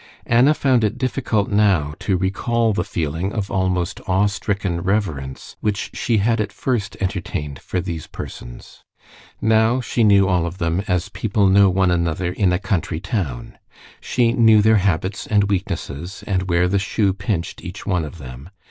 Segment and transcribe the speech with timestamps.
[0.25, 5.91] Anna found it difficult now to recall the feeling of almost awe stricken reverence which
[5.93, 8.83] she had at first entertained for these persons.
[9.41, 13.59] Now she knew all of them as people know one another in a country town;
[13.99, 18.49] she knew their habits and weaknesses, and where the shoe pinched each one of them.